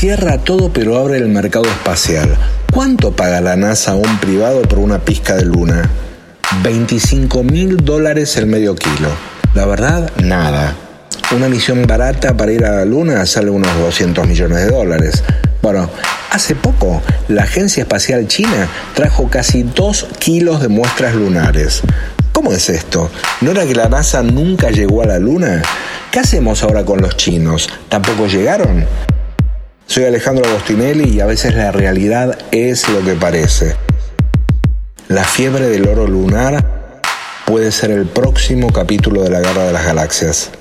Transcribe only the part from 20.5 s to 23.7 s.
de muestras lunares. ¿Cómo es esto? ¿No era